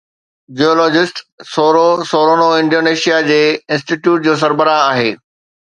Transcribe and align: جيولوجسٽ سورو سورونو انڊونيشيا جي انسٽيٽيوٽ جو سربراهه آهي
جيولوجسٽ 0.59 1.21
سورو 1.49 1.83
سورونو 2.13 2.49
انڊونيشيا 2.61 3.21
جي 3.29 3.39
انسٽيٽيوٽ 3.77 4.29
جو 4.29 4.37
سربراهه 4.43 4.85
آهي 4.91 5.17